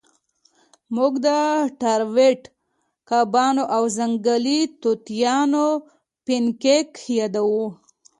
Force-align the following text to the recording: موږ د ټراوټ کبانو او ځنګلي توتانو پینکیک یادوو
موږ 0.95 1.13
د 1.25 1.27
ټراوټ 1.79 2.41
کبانو 3.09 3.63
او 3.75 3.83
ځنګلي 3.97 4.59
توتانو 4.81 5.67
پینکیک 6.25 6.89
یادوو 7.19 7.67